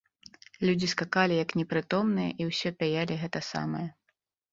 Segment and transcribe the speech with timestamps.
[0.67, 3.83] Людзі скакалі, як непрытомныя, і ўсё пяялі гэта самае.